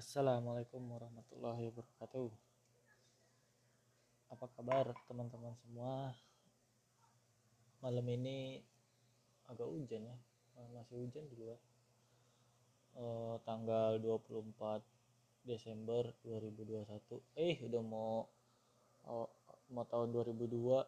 [0.00, 2.32] Assalamualaikum warahmatullahi wabarakatuh.
[4.32, 6.16] Apa kabar teman-teman semua?
[7.84, 8.64] Malam ini
[9.44, 10.16] agak hujan ya,
[10.72, 11.60] masih hujan di luar.
[12.96, 14.80] Eh, tanggal 24
[15.44, 17.20] Desember 2021.
[17.36, 18.24] Eh, udah mau
[19.04, 19.28] oh,
[19.68, 20.80] mau tahun 2002.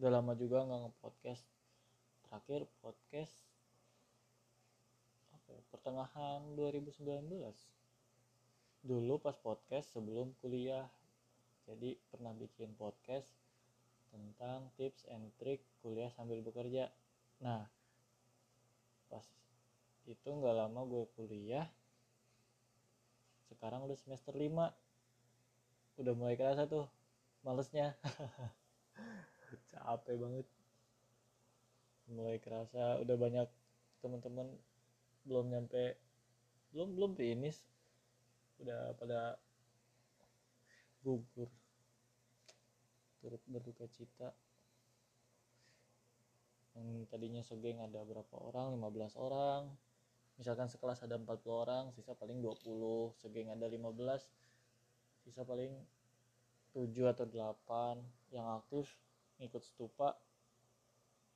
[0.00, 1.44] Udah lama juga nggak nge-podcast.
[2.24, 3.36] Terakhir podcast
[5.52, 7.81] ya, pertengahan 2019
[8.82, 10.90] dulu pas podcast sebelum kuliah.
[11.70, 13.30] Jadi pernah bikin podcast
[14.10, 16.90] tentang tips and trick kuliah sambil bekerja.
[17.38, 17.64] Nah
[19.06, 19.24] pas
[20.08, 21.70] itu nggak lama gue kuliah
[23.52, 24.50] sekarang udah semester 5
[26.02, 26.90] udah mulai kerasa tuh
[27.46, 27.94] malesnya.
[29.70, 30.46] Capek banget.
[32.10, 33.46] Mulai kerasa udah banyak
[34.02, 34.50] teman-teman
[35.22, 35.94] belum nyampe
[36.74, 37.62] belum belum finish
[38.62, 39.20] udah pada
[41.02, 41.50] gugur.
[43.18, 44.30] Turut berduka cita.
[46.72, 48.78] Yang tadinya segeng ada berapa orang?
[48.78, 49.68] 15 orang.
[50.40, 54.24] Misalkan sekelas ada 40 orang sisa paling 20 segeng ada 15
[55.22, 55.70] sisa paling
[56.72, 58.96] 7 atau 8 yang aktif
[59.36, 60.16] ngikut stupa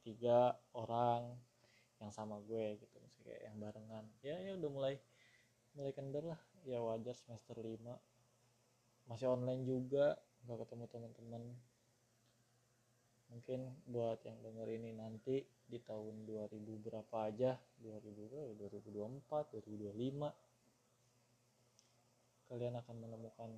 [0.00, 1.36] tiga orang
[2.00, 2.96] yang sama gue gitu.
[2.96, 4.04] Maksudnya kayak yang barengan.
[4.24, 4.94] Ya ya udah mulai
[5.76, 7.78] mulai kendor lah ya wajar semester 5
[9.06, 11.42] masih online juga nggak ketemu teman-teman.
[13.26, 17.58] Mungkin buat yang denger ini nanti di tahun 2000 berapa aja?
[17.82, 20.30] 2000 2024 2025
[22.46, 23.50] kalian akan menemukan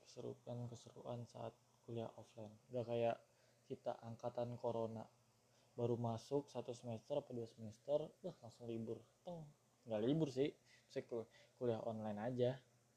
[0.00, 1.52] keseruan-keseruan saat
[1.84, 2.52] kuliah offline.
[2.72, 3.20] Gak kayak
[3.68, 5.04] kita angkatan corona.
[5.76, 8.96] Baru masuk satu semester apa dua semester uh, langsung libur.
[9.24, 9.44] Teng
[9.86, 10.50] nggak libur sih
[10.90, 11.04] saya
[11.58, 12.50] kuliah online aja.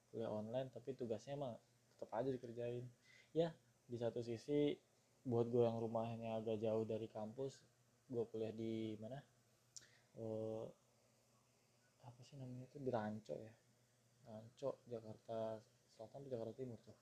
[0.09, 1.53] Kuliah online tapi tugasnya emang
[1.95, 2.85] tetap aja dikerjain.
[3.33, 3.53] Ya
[3.89, 4.77] di satu sisi
[5.25, 7.59] buat gue yang rumahnya agak jauh dari kampus
[8.09, 9.21] gue kuliah di mana?
[10.17, 10.65] Uh,
[12.01, 12.77] apa sih namanya itu?
[12.81, 13.53] Di Ranco ya.
[14.25, 15.61] Ranco Jakarta
[15.93, 16.97] Selatan atau Jakarta Timur tuh?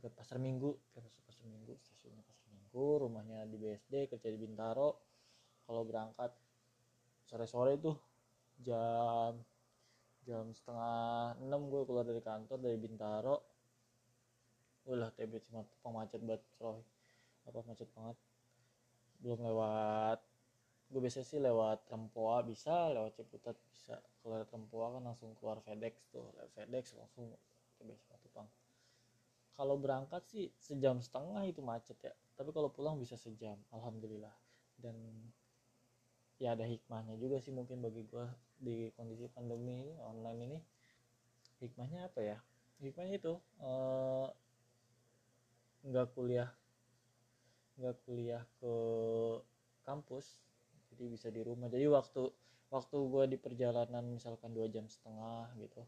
[0.00, 0.72] Dekat pasar Minggu.
[0.96, 5.02] Dekat pasar Minggu stasiunnya pasar Minggu rumahnya di BSD kerja di Bintaro.
[5.68, 6.32] Kalau berangkat
[7.28, 7.98] sore-sore tuh
[8.64, 9.36] jam
[10.28, 13.36] jam setengah enam gue keluar dari kantor dari Bintaro.
[14.84, 16.84] Ulah TB cuma macet banget coy.
[17.48, 18.16] Apa macet banget?
[19.24, 20.20] Belum lewat.
[20.92, 22.92] Gue biasa sih lewat Rempoa bisa.
[22.92, 23.96] Lewat Ciputat bisa.
[24.28, 26.28] Lewat Rempoa kan langsung keluar FedEx tuh.
[26.36, 27.32] Lewat FedEx langsung
[27.80, 28.48] TB Simatupang
[29.58, 32.14] kalau berangkat sih sejam setengah itu macet ya.
[32.38, 34.30] Tapi kalau pulang bisa sejam alhamdulillah.
[34.78, 34.94] Dan
[36.38, 38.26] ya ada hikmahnya juga sih mungkin bagi gue
[38.58, 40.58] di kondisi pandemi ini online ini.
[41.58, 42.38] Hikmahnya apa ya?
[42.78, 43.34] Hikmahnya itu
[45.86, 46.50] nggak uh, kuliah
[47.78, 48.74] nggak kuliah ke
[49.86, 50.42] kampus
[50.94, 51.66] jadi bisa di rumah.
[51.70, 52.30] Jadi waktu
[52.68, 55.80] waktu gue di perjalanan misalkan dua jam setengah gitu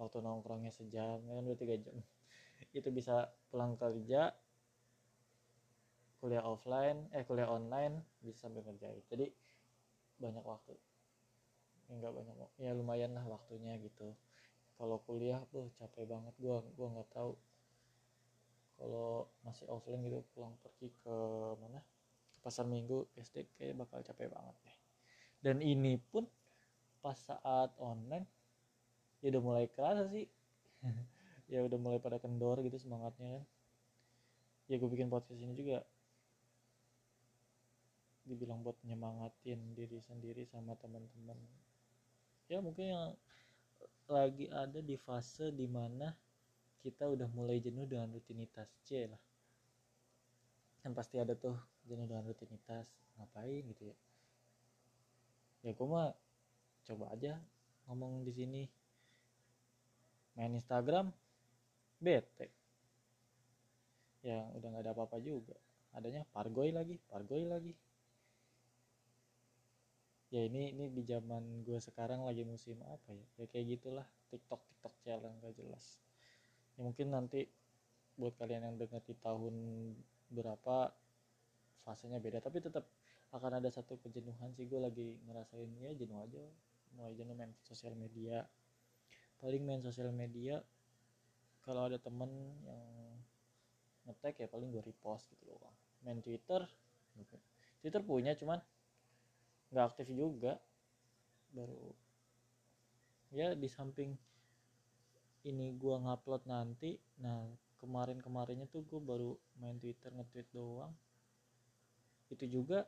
[0.00, 1.96] waktu nongkrongnya sejam kan udah tiga jam
[2.78, 4.32] itu bisa pulang kerja
[6.20, 9.32] kuliah offline eh kuliah online bisa sambil ngerjain jadi
[10.20, 10.76] banyak waktu.
[11.90, 14.14] Enggak banyak ya lumayan lah waktunya gitu.
[14.76, 16.32] Kalau kuliah tuh capek banget.
[16.38, 17.32] Gua gua nggak tahu.
[18.80, 21.16] Kalau masih offline gitu pulang pergi ke
[21.58, 21.82] mana?
[22.32, 24.76] Ke pasar minggu SD kayak bakal capek banget deh.
[25.40, 26.28] Dan ini pun
[27.00, 28.28] pas saat online
[29.20, 30.28] ya udah mulai kerasa sih.
[31.50, 33.44] Ya udah mulai pada kendor gitu semangatnya kan.
[34.70, 35.82] Ya gue bikin podcast ini juga
[38.30, 41.34] dibilang buat nyemangatin diri sendiri sama teman-teman.
[42.46, 43.06] Ya mungkin yang
[44.06, 46.14] lagi ada di fase di mana
[46.82, 48.70] kita udah mulai jenuh dengan rutinitas.
[48.86, 49.20] C lah.
[50.80, 52.86] Kan pasti ada tuh jenuh dengan rutinitas.
[53.18, 53.96] Ngapain gitu ya?
[55.60, 56.14] Ya gue mah
[56.86, 57.36] coba aja
[57.90, 58.62] ngomong di sini.
[60.38, 61.10] Main Instagram
[62.00, 62.48] bete.
[64.24, 65.58] Yang udah nggak ada apa-apa juga.
[65.90, 67.74] Adanya pargoy lagi pargoy lagi
[70.30, 73.26] ya ini ini di zaman gue sekarang lagi musim apa ya?
[73.42, 75.98] Ya kayak gitulah tiktok tiktok challenge gak jelas.
[76.78, 77.50] Ya mungkin nanti
[78.14, 79.54] buat kalian yang dengar di tahun
[80.30, 80.94] berapa
[81.82, 82.38] fasenya beda.
[82.38, 82.86] Tapi tetap
[83.34, 85.70] akan ada satu kejenuhan sih gue lagi ngerasain.
[85.82, 86.42] Ya jenuh aja
[86.94, 88.46] mulai jenuh main sosial media.
[89.42, 90.62] Paling main sosial media
[91.66, 92.30] kalau ada temen
[92.64, 92.82] yang
[94.08, 95.74] ngetek ya paling gue repost gitu loh
[96.04, 96.64] main Twitter
[97.80, 98.60] Twitter punya cuman
[99.70, 100.58] nggak aktif juga
[101.54, 101.94] baru
[103.30, 104.14] ya di samping
[105.46, 107.00] ini gua ngupload nanti.
[107.22, 107.48] Nah
[107.80, 110.92] kemarin kemarinnya tuh gue baru main twitter nge-tweet doang.
[112.28, 112.84] Itu juga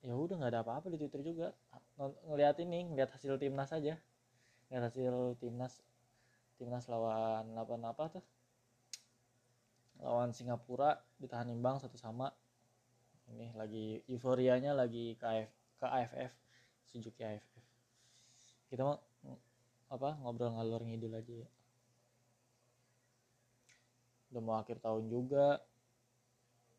[0.00, 1.52] ya udah nggak ada apa-apa di twitter juga.
[2.00, 4.00] Ng- ngeliat ini ngeliat hasil timnas aja.
[4.68, 5.84] Ngeliat hasil timnas
[6.56, 8.24] timnas lawan lawan apa tuh?
[10.00, 12.32] Lawan Singapura ditahan imbang satu sama.
[13.30, 16.32] Ini lagi euforianya lagi ke, AF, ke AFF
[16.84, 17.60] Suzuki AFF
[18.70, 19.02] kita mau
[19.90, 21.48] apa ngobrol ngalor ngidul aja ya.
[24.30, 25.58] Udah mau akhir tahun juga.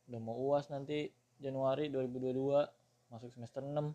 [0.08, 1.12] Udah mau uas nanti
[1.44, 3.92] Januari 2022 masuk semester 6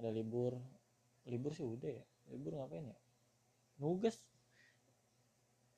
[0.00, 0.56] ada libur.
[1.28, 2.04] Libur sih udah ya.
[2.32, 2.96] Libur ngapain ya?
[3.76, 4.16] Nugas.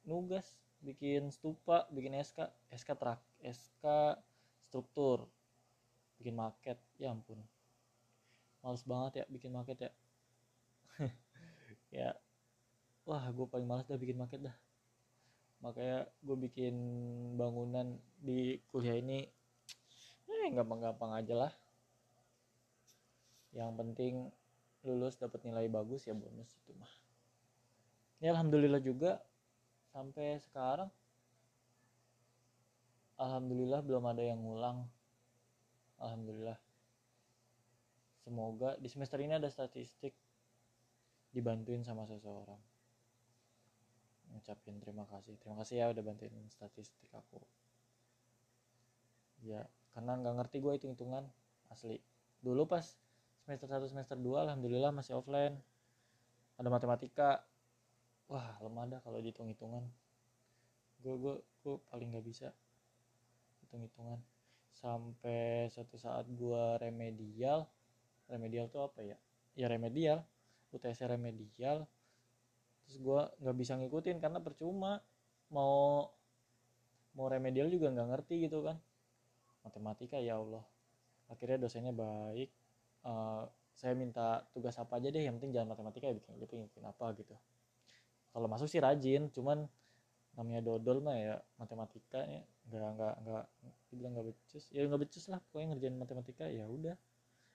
[0.07, 0.47] Nugas.
[0.81, 3.85] Bikin stupa bikin SK SK trak SK
[4.71, 5.27] struktur
[6.21, 7.41] bikin market ya ampun.
[8.61, 9.91] Males banget ya bikin market ya.
[11.91, 12.15] Ya
[13.03, 14.57] wah gue paling males dah bikin market dah.
[15.65, 16.75] Makanya gue bikin
[17.35, 19.27] bangunan di kuliah ini
[20.31, 21.53] eh gampang-gampang aja lah.
[23.51, 24.15] Yang penting
[24.87, 26.93] lulus dapat nilai bagus ya bonus itu mah.
[28.23, 29.19] Ya alhamdulillah juga
[29.91, 30.93] sampai sekarang.
[33.21, 34.89] Alhamdulillah belum ada yang ngulang
[36.01, 36.59] alhamdulillah.
[38.21, 40.13] Semoga di semester ini ada statistik
[41.31, 42.59] dibantuin sama seseorang.
[44.35, 45.39] Ngucapin terima kasih.
[45.39, 47.41] Terima kasih ya udah bantuin statistik aku.
[49.45, 49.65] Ya
[49.95, 51.25] karena nggak ngerti gue hitung hitungan
[51.73, 52.03] asli.
[52.41, 52.85] Dulu pas
[53.47, 55.57] semester 1 semester 2 alhamdulillah masih offline.
[56.61, 57.45] Ada matematika.
[58.31, 59.85] Wah lemah dah kalau dihitung hitungan
[61.01, 62.49] gue gue gue paling nggak bisa
[63.65, 64.21] hitung hitungan
[64.73, 67.69] sampai suatu saat gue remedial
[68.31, 69.19] remedial tuh apa ya?
[69.59, 70.23] Ya remedial.
[70.71, 71.91] UTS remedial.
[72.87, 75.03] Terus gue nggak bisa ngikutin karena percuma.
[75.51, 76.07] Mau
[77.19, 78.79] mau remedial juga nggak ngerti gitu kan.
[79.67, 80.63] Matematika ya Allah.
[81.27, 82.49] Akhirnya dosennya baik.
[83.03, 83.45] Eh,
[83.75, 87.17] saya minta tugas apa aja deh yang penting jangan matematika ya bikin bikin, bikin apa
[87.19, 87.35] gitu.
[88.31, 89.67] Kalau masuk sih rajin cuman
[90.39, 92.43] namanya dodol mah ya matematika ya.
[92.71, 93.45] Nggak nggak nggak
[93.91, 94.65] dibilang nggak becus.
[94.71, 96.97] Ya nggak becus lah pokoknya ngerjain matematika ya udah.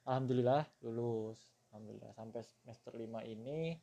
[0.06, 1.40] Alhamdulillah lulus.
[1.72, 3.76] Alhamdulillah sampai semester 5 ini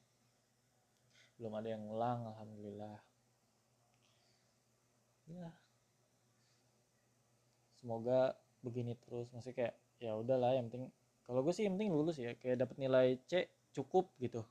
[1.40, 2.96] belum ada yang ngulang alhamdulillah.
[5.32, 5.50] Ya
[7.82, 9.26] semoga begini terus.
[9.34, 10.90] Masih kayak ya udahlah yang penting
[11.26, 12.36] kalau gue sih yang penting lulus ya.
[12.38, 14.44] Kayak dapat nilai C cukup gitu.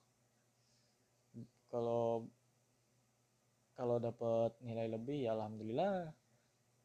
[1.71, 2.27] Kalau
[3.81, 6.13] kalau dapat nilai lebih ya alhamdulillah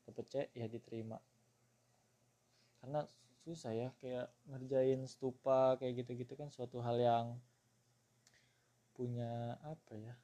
[0.08, 1.20] dapat C ya diterima.
[2.81, 3.04] Karena
[3.44, 7.37] susah ya kayak ngerjain stupa kayak gitu-gitu kan suatu hal yang
[8.96, 10.16] punya apa ya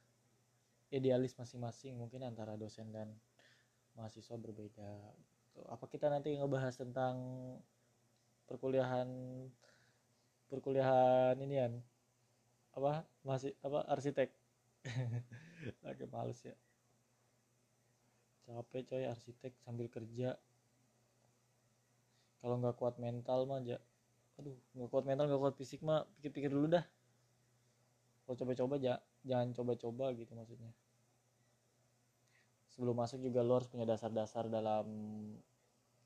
[0.89, 3.13] idealis masing-masing mungkin antara dosen dan
[3.93, 5.13] mahasiswa berbeda.
[5.69, 7.21] Apa kita nanti ngebahas tentang
[8.49, 9.05] perkuliahan
[10.49, 11.73] perkuliahan ini kan
[12.73, 13.05] apa?
[13.21, 13.85] Masih apa?
[13.85, 14.33] Arsitek
[15.87, 16.55] agak males ya.
[18.43, 20.35] Capek coy arsitek sambil kerja.
[22.43, 23.79] Kalau nggak kuat mental mah aja
[24.33, 26.85] aduh nggak kuat mental nggak kuat fisik mah pikir-pikir dulu dah.
[28.23, 28.95] Kalau coba-coba ja,
[29.27, 30.71] jangan coba-coba gitu maksudnya.
[32.71, 34.87] Sebelum masuk juga lo harus punya dasar-dasar dalam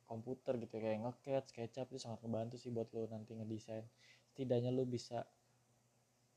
[0.09, 3.85] komputer gitu kayak ngecat, SketchUp itu sangat membantu sih buat lo nanti ngedesain.
[4.33, 5.23] Setidaknya lo bisa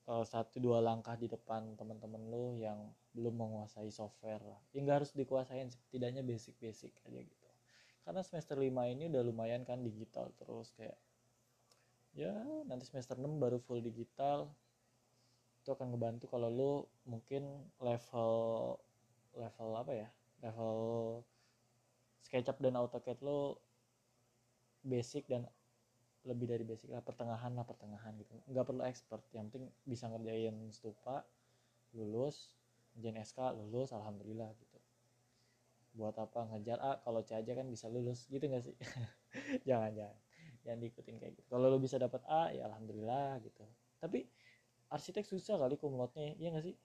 [0.07, 2.79] uh, satu dua langkah di depan teman-teman lo yang
[3.11, 4.61] belum menguasai software lah.
[4.71, 7.49] Ya nggak harus dikuasain setidaknya basic-basic aja gitu.
[8.07, 10.97] Karena semester 5 ini udah lumayan kan digital terus kayak
[12.15, 12.35] ya
[12.67, 14.51] nanti semester 6 baru full digital.
[15.61, 16.73] Itu akan ngebantu kalau lo
[17.05, 18.33] mungkin level
[19.35, 20.09] level apa ya
[20.43, 20.75] level
[22.25, 23.61] SketchUp dan AutoCAD lo
[24.81, 25.45] basic dan
[26.25, 28.33] lebih dari basic lah pertengahan lah pertengahan gitu.
[28.49, 31.25] Nggak perlu expert yang penting bisa ngerjain stupa
[31.97, 32.60] lulus
[33.01, 34.77] ngerjain SK lulus alhamdulillah gitu.
[35.97, 36.77] Buat apa ngejar?
[36.85, 38.77] A kalau C aja kan bisa lulus gitu nggak sih?
[39.69, 40.19] Jangan jangan.
[40.61, 41.49] Jangan diikutin kayak gitu.
[41.49, 43.65] Kalau lo bisa dapat A ya alhamdulillah gitu.
[43.97, 44.29] Tapi
[44.93, 46.77] arsitek susah kali kumlotnya iya nggak sih?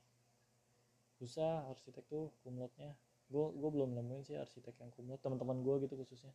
[1.19, 2.95] Susah arsitek tuh kumlotnya
[3.25, 6.31] gue gue belum nemuin sih arsitek yang kumlot teman-teman gue gitu khususnya.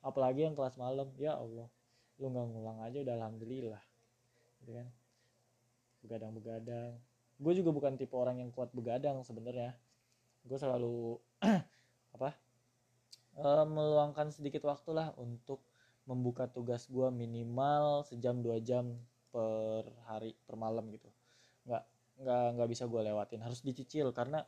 [0.00, 1.68] Apalagi yang kelas malam ya Allah.
[2.16, 3.84] Lu nggak ngulang aja udah alhamdulillah.
[4.64, 4.88] Gitu kan?
[6.00, 6.96] Begadang begadang
[7.38, 9.78] gue juga bukan tipe orang yang kuat begadang sebenarnya.
[10.42, 11.18] Gue selalu
[12.18, 12.34] apa
[13.38, 15.62] e, meluangkan sedikit waktu lah untuk
[16.10, 18.98] membuka tugas gue minimal sejam dua jam
[19.30, 21.06] per hari per malam gitu.
[21.68, 21.82] Nggak
[22.18, 23.40] nggak nggak bisa gue lewatin.
[23.44, 24.42] Harus dicicil karena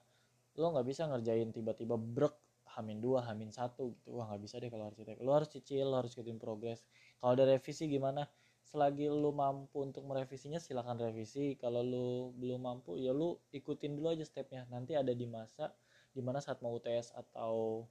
[0.59, 2.35] lo nggak bisa ngerjain tiba-tiba brek
[2.75, 4.19] hamin dua hamin satu gitu.
[4.19, 6.83] Wah nggak bisa deh kalau arsitek lo harus cicil lo harus ikutin progres.
[7.23, 8.27] Kalau ada revisi gimana
[8.71, 11.59] selagi lu mampu untuk merevisinya silahkan revisi.
[11.59, 14.65] Kalau lu belum mampu ya lu ikutin dulu aja stepnya.
[14.71, 15.75] Nanti ada di masa
[16.15, 17.87] di mana saat mau UTS atau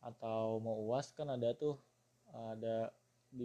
[0.00, 1.76] atau mau uas kan ada tuh
[2.32, 2.88] ada
[3.28, 3.44] di,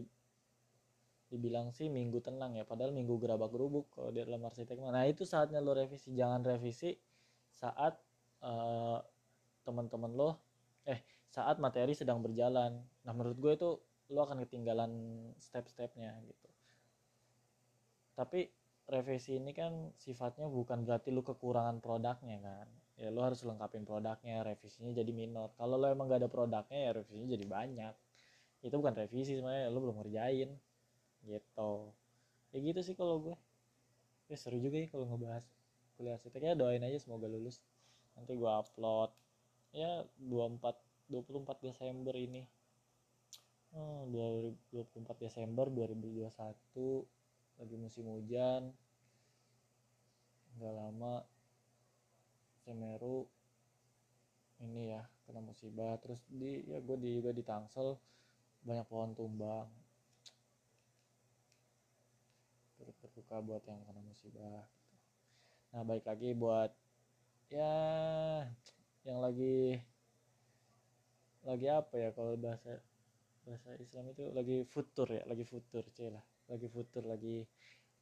[1.27, 5.27] dibilang sih minggu tenang ya padahal minggu gerabak gerubuk kalau di dalam arsitek nah itu
[5.27, 6.15] saatnya lo revisi.
[6.15, 6.95] Jangan revisi
[7.51, 8.00] saat
[8.39, 9.03] uh,
[9.67, 10.39] teman-teman lo
[10.88, 12.79] eh saat materi sedang berjalan.
[13.03, 13.69] Nah menurut gue itu
[14.13, 14.91] lo akan ketinggalan
[15.41, 16.50] step-stepnya gitu.
[18.13, 18.47] Tapi
[18.85, 22.67] revisi ini kan sifatnya bukan berarti lo kekurangan produknya kan?
[22.95, 25.51] Ya lo harus lengkapin produknya revisinya jadi minor.
[25.57, 27.93] Kalau lo emang gak ada produknya ya revisinya jadi banyak.
[28.62, 30.50] Itu bukan revisi sebenarnya lo belum ngerjain
[31.25, 31.74] gitu.
[32.53, 33.35] Ya gitu sih kalau gue.
[34.29, 35.45] Ya seru juga ya kalau ngebahas
[35.95, 37.59] kuliah arsitek ya doain aja semoga lulus.
[38.15, 39.12] Nanti gue upload.
[39.75, 40.77] Ya 24
[41.12, 42.47] 24 Desember ini
[43.75, 46.32] oh, 2024 Desember 2021
[47.60, 48.72] lagi musim hujan.
[50.55, 51.27] Nggak lama
[52.63, 53.27] Semeru
[54.63, 56.00] ini ya kena musibah.
[56.00, 58.00] Terus di ya gue di juga di Tangsel
[58.63, 59.67] banyak pohon tumbang.
[62.79, 64.74] Turut berduka buat yang kena musibah gitu.
[65.75, 66.72] nah baik lagi buat
[67.51, 67.75] ya
[69.03, 69.75] yang lagi
[71.44, 72.79] lagi apa ya kalau bahasa
[73.46, 76.25] bahasa Islam itu lagi futur ya lagi futur lah.
[76.50, 77.46] Lagi futur lagi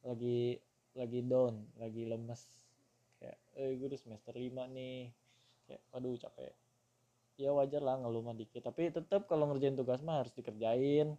[0.00, 0.56] lagi
[0.96, 2.42] lagi down lagi lemes.
[3.20, 5.12] Kayak eh gue udah semester 5 nih.
[5.68, 6.52] Kayak aduh capek.
[7.36, 8.64] Ya wajar lah ngeluh dikit.
[8.64, 11.12] Tapi tetap kalau ngerjain tugas mah harus dikerjain.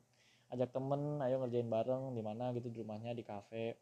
[0.50, 2.50] Ajak temen ayo ngerjain bareng di mana?
[2.58, 3.77] Gitu di rumahnya di kafe.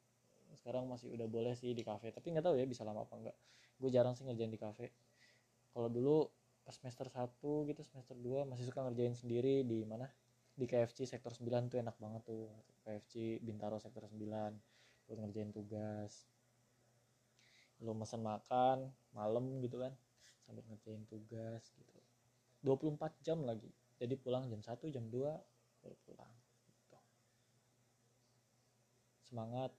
[0.60, 3.38] Sekarang masih udah boleh sih di kafe tapi nggak tahu ya bisa lama apa enggak
[3.82, 4.94] gue jarang sih ngerjain di kafe.
[5.74, 6.30] Kalau dulu
[6.64, 10.08] pas semester 1 gitu semester 2 masih suka ngerjain sendiri di mana
[10.54, 12.50] di KFC sektor 9 tuh enak banget tuh.
[12.86, 14.14] KFC Bintaro sektor 9
[15.10, 16.30] buat ngerjain tugas.
[17.82, 19.94] Lo mesen makan malam gitu kan
[20.46, 21.98] sambil ngerjain tugas gitu.
[22.62, 23.72] 24 jam lagi.
[23.98, 26.32] Jadi pulang jam 1 jam 2 baru pulang
[26.70, 27.00] gitu.
[29.28, 29.72] semangat.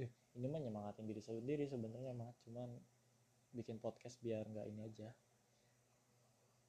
[0.00, 0.08] Eh,
[0.40, 2.72] ini mah nyemangatin diri sendiri sebenarnya mah cuman
[3.52, 5.12] bikin podcast biar nggak ini aja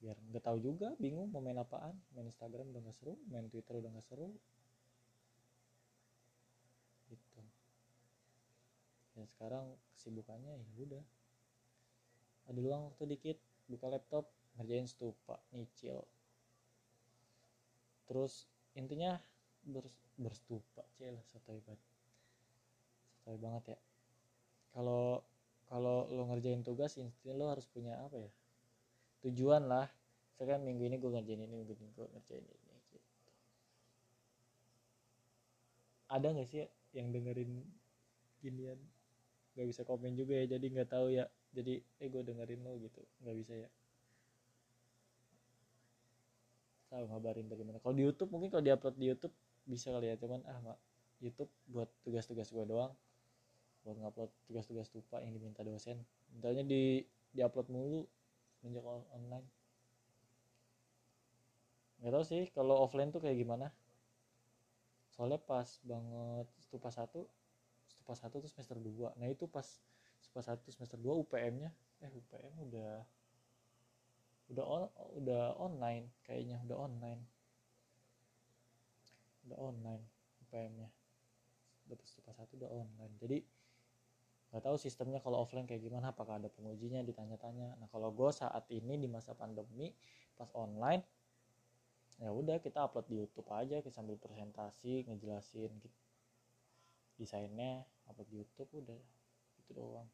[0.03, 1.95] biar nggak tahu juga bingung mau main apaan.
[2.11, 4.35] Main Instagram udah nggak seru main Twitter udah nggak seru.
[7.07, 7.39] Gitu.
[9.15, 11.03] Dan sekarang kesibukannya ya udah.
[12.51, 13.39] Ada luang waktu dikit
[13.71, 14.27] buka laptop
[14.59, 16.03] ngerjain stupa nyicil.
[18.03, 18.43] Terus
[18.75, 19.15] intinya
[19.63, 19.87] ber,
[20.19, 21.79] berstupa celah sotoy banget.
[23.23, 23.79] Sotoy banget ya.
[24.75, 25.23] Kalau
[25.71, 28.31] kalau lo ngerjain tugas intinya lo harus punya apa ya
[29.23, 29.87] tujuan lah.
[30.35, 32.99] Saya kan minggu ini gue ngerjain ini minggu ini gue ngerjain ini gitu.
[36.11, 37.63] Ada nggak sih yang dengerin
[38.43, 38.79] ginian?
[39.55, 41.25] Nggak bisa komen juga ya jadi nggak tahu ya.
[41.53, 43.01] Jadi eh gue dengerin lo gitu.
[43.23, 43.69] Nggak bisa ya.
[46.91, 47.77] Tahu ngabarin bagaimana.
[47.79, 50.15] Kalau di YouTube mungkin kalau diupload di YouTube bisa kali ya.
[50.19, 50.77] Cuman ah mak
[51.23, 52.91] YouTube buat tugas-tugas gue doang.
[53.85, 56.01] Buat ngupload tugas-tugas tupa yang diminta dosen.
[56.33, 58.01] Mintanya di diupload mulu
[58.63, 59.43] semenjak online.
[61.99, 63.75] Nggak tahu sih kalau offline tuh kayak gimana.
[65.11, 67.27] Soalnya pas banget stupa satu
[67.91, 69.63] stupa satu tuh semester 2 nah itu pas
[70.19, 71.71] stupa satu semester 2 UPM nya
[72.03, 73.03] eh UPM udah
[74.51, 74.83] udah on,
[75.19, 77.21] udah online kayaknya udah online.
[79.47, 80.03] Udah online
[80.47, 80.89] UPM nya
[81.87, 83.13] dapat stupa satu udah online.
[83.19, 83.37] Jadi
[84.53, 87.73] nggak tahu sistemnya kalau offline kayak gimana apakah ada pengujinya ditanya-tanya.
[87.81, 89.89] Nah kalau gue saat ini di masa pandemi
[90.37, 91.01] pas online
[92.21, 95.97] ya udah kita upload di YouTube aja kita sambil presentasi ngejelasin gitu.
[97.17, 99.01] desainnya upload di YouTube udah.
[99.65, 100.05] Itu doang.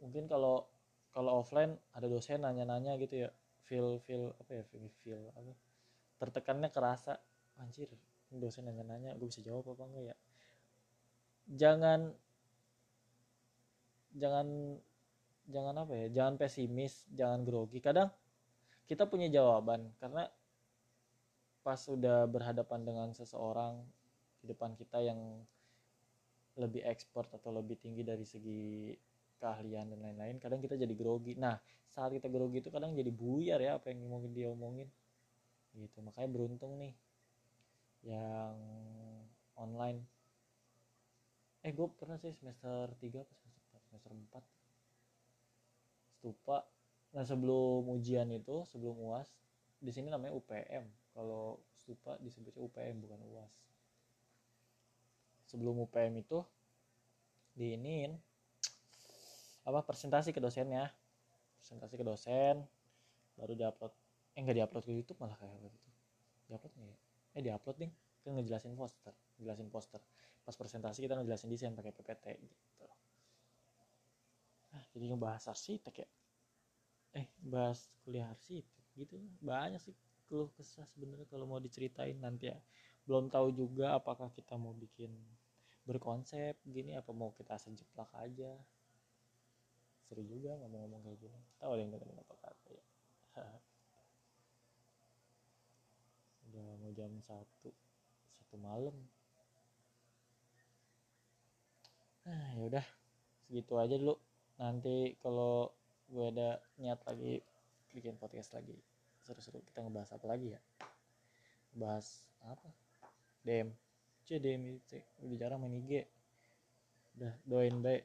[0.00, 0.64] Mungkin kalau
[1.12, 3.30] kalau offline ada dosen nanya-nanya gitu ya
[3.68, 5.52] feel feel apa ya feel feel apa
[6.16, 7.20] tertekannya kerasa.
[7.60, 7.92] Anjir
[8.32, 10.16] dosen nanya-nanya gue bisa jawab apa enggak ya?
[11.52, 12.16] Jangan
[14.16, 14.78] jangan
[15.48, 17.78] jangan apa ya jangan pesimis jangan grogi.
[17.82, 18.08] Kadang
[18.86, 20.28] kita punya jawaban karena
[21.62, 23.78] pas sudah berhadapan dengan seseorang
[24.42, 25.18] di depan kita yang
[26.58, 28.92] lebih ekspor atau lebih tinggi dari segi
[29.40, 31.38] keahlian dan lain-lain kadang kita jadi grogi.
[31.38, 31.56] Nah
[31.88, 34.90] saat kita grogi itu kadang jadi buyar ya apa yang mungkin dia omongin.
[35.72, 36.92] Gitu makanya beruntung nih
[38.04, 38.58] yang
[39.56, 40.02] online.
[41.62, 43.32] Eh gue pernah sih semester 3 apa
[43.92, 46.58] semester 4 semester 4 stupa.
[47.12, 49.28] Nah sebelum ujian itu sebelum uas
[49.82, 53.52] di sini namanya UPM kalau stupa disebutnya UPM bukan uas
[55.52, 56.40] sebelum UPM itu
[57.52, 58.16] diinin
[59.68, 60.88] apa presentasi ke dosennya.
[61.60, 62.64] Presentasi ke dosen
[63.36, 63.92] baru diupload.
[64.32, 65.78] Eh nggak diupload ke YouTube malah kayak gitu.
[66.48, 66.96] Diupload nggak ya?
[67.36, 70.00] Eh diupload nih kan ngejelasin poster ngejelasin poster.
[70.42, 72.56] Pas presentasi kita ngejelasin desain pakai PPT gitu
[74.92, 76.08] jadi ngebahas arsitek ya
[77.12, 79.20] eh bahas kuliah arsitek gitu.
[79.44, 79.94] Banyak sih
[80.28, 82.58] keluh kesah sebenarnya kalau mau diceritain nanti ya.
[83.04, 85.12] Belum tahu juga apakah kita mau bikin
[85.82, 88.56] berkonsep gini apa mau kita sejeplak aja.
[90.08, 91.40] Seru juga ngomong-ngomong kayak gini.
[91.60, 92.84] Tahu ada yang dengerin apa kata ya?
[96.48, 97.72] Udah mau jam satu
[98.40, 98.96] satu malam.
[102.22, 102.86] Nah ya udah
[103.42, 104.14] segitu aja dulu
[104.60, 105.72] nanti kalau
[106.12, 107.40] gue ada niat lagi
[107.92, 108.76] bikin podcast lagi
[109.22, 110.60] seru-seru kita ngebahas apa lagi ya?
[111.72, 112.68] Bahas apa?
[113.46, 113.70] DM
[114.26, 116.06] C DM itu udah jarang main IG
[117.18, 118.04] udah doain baik.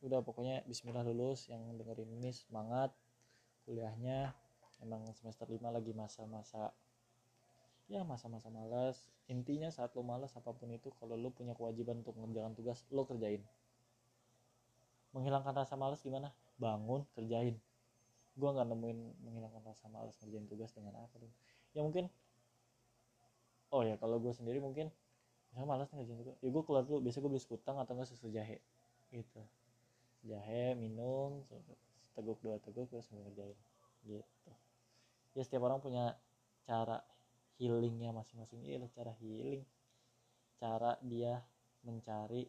[0.00, 2.92] Udah pokoknya Bismillah lulus yang dengerin ini semangat
[3.68, 4.32] kuliahnya.
[4.80, 6.72] Emang semester 5 lagi masa-masa
[7.90, 8.96] ya masa-masa malas.
[9.28, 13.04] Intinya saat lo malas apa pun itu kalau lo punya kewajiban untuk mengerjakan tugas lo
[13.04, 13.44] kerjain
[15.10, 16.30] menghilangkan rasa malas gimana?
[16.60, 17.58] Bangun kerjain.
[18.38, 21.30] Gue nggak nemuin menghilangkan rasa malas ngerjain tugas dengan apa tuh.
[21.74, 22.10] Ya mungkin
[23.70, 24.90] oh ya kalau gue sendiri mungkin
[25.50, 26.36] misalnya malas ngerjain tugas.
[26.40, 28.62] Ya gue keluar dulu biasa gue beli sekutang atau enggak susu jahe
[29.10, 29.42] gitu.
[30.26, 31.42] Jahe minum
[32.14, 33.56] teguk dua teguk terus ngerjain
[34.06, 34.52] gitu.
[35.34, 36.18] Ya setiap orang punya
[36.66, 37.02] cara
[37.58, 38.62] healingnya masing-masing.
[38.64, 39.62] Iya cara healing.
[40.60, 41.40] Cara dia
[41.84, 42.44] mencari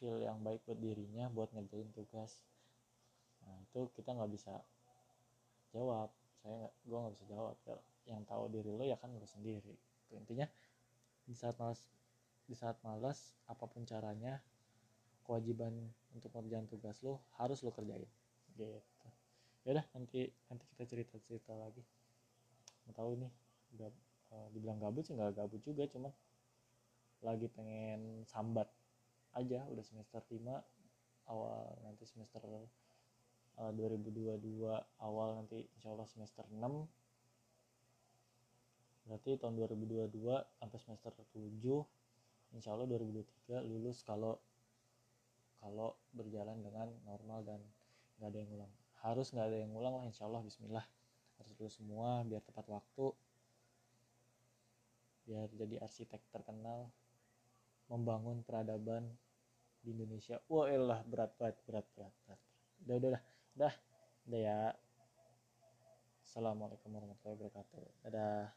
[0.00, 2.40] feel yang baik buat dirinya buat ngerjain tugas.
[3.44, 4.56] Nah itu kita nggak bisa
[5.76, 6.08] jawab.
[6.40, 7.54] Saya nggak gue nggak bisa jawab.
[8.08, 9.76] Yang tahu diri lo ya kan lo sendiri.
[10.08, 10.48] Itu intinya
[11.28, 11.84] di saat malas
[12.48, 14.40] di saat malas apa pun caranya
[15.22, 15.70] kewajiban
[16.16, 18.08] untuk ngerjain tugas lo harus lo kerjain.
[18.56, 18.80] Gitu.
[19.68, 21.84] Ya udah nanti nanti kita cerita cerita lagi.
[22.88, 23.30] Nggak tahu nih
[23.76, 23.90] udah
[24.34, 26.10] uh, dibilang gabut sih nggak gabut juga cuman
[27.20, 28.66] lagi pengen sambat
[29.38, 30.42] aja udah semester 5
[31.30, 32.42] awal nanti semester
[33.60, 34.66] uh, 2022
[35.02, 36.58] awal nanti insya Allah semester 6
[39.06, 40.10] berarti tahun 2022
[40.58, 41.62] sampai semester 7
[42.54, 44.38] insya Allah 2023 lulus kalau
[45.60, 47.60] kalau berjalan dengan normal dan
[48.16, 48.72] nggak ada yang ulang.
[49.04, 50.84] Harus nggak ada yang ulang lah insya Allah Bismillah.
[51.36, 53.12] Harus lulus semua biar tepat waktu
[55.28, 56.90] biar jadi arsitek terkenal
[57.90, 59.10] membangun peradaban
[59.82, 60.38] di Indonesia.
[60.46, 62.40] Wah elah berat berat berat berat berat.
[62.86, 63.22] Udah udah udah
[63.58, 63.74] udah.
[64.30, 64.60] Udah ya.
[66.22, 67.84] Assalamualaikum warahmatullahi wabarakatuh.
[68.06, 68.54] Dadah